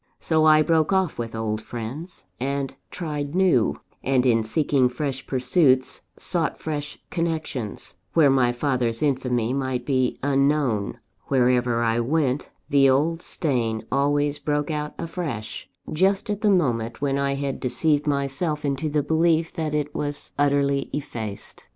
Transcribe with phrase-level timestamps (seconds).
[0.19, 6.01] So I broke off with old friends, and tried new; and, in seeking fresh pursuits,
[6.17, 10.97] sought fresh connections, where my father's infamy might be unknown.
[11.27, 17.19] Wherever I went, the old stain always broke out afresh, just at the moment when
[17.19, 21.67] I had deceived myself into the belief that it was utterly effaced.